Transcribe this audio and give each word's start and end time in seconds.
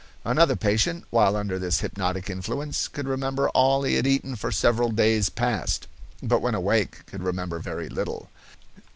Another 0.25 0.55
patient, 0.55 1.03
while 1.11 1.35
under 1.35 1.59
this 1.59 1.81
hypnotic 1.81 2.27
influence, 2.27 2.87
could 2.87 3.07
remember 3.07 3.49
all 3.49 3.83
he 3.83 3.93
had 3.93 4.07
eaten 4.07 4.35
for 4.35 4.51
several 4.51 4.89
days 4.89 5.29
past, 5.29 5.85
but 6.23 6.41
when 6.41 6.55
awake 6.55 7.05
could 7.05 7.21
remember 7.21 7.59
very 7.59 7.87
little. 7.87 8.27